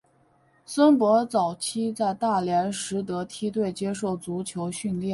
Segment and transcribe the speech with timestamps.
[0.65, 5.09] 孙铂早期在大连实德梯队接受足球训练。